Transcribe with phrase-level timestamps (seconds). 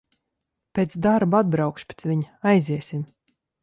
[0.79, 3.09] Pēc darba atbraukšu pēc viņa, aiziesim.